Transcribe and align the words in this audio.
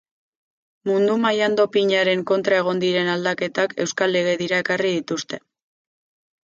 Mundu 0.89 1.17
mailan 1.25 1.57
dopinaren 1.59 2.25
kontra 2.31 2.59
egon 2.63 2.83
diren 2.85 3.13
aldaketak 3.19 3.79
euskal 3.87 4.19
legedira 4.19 4.65
ekarri 4.67 4.97
dituzte. 4.99 5.45